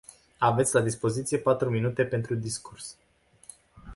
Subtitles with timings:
[0.37, 2.97] Aveți la dispoziție patru minute pentru discurs.